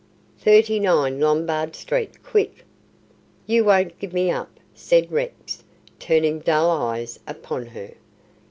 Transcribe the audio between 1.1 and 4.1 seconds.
Lombard Street. Quick!" "You won't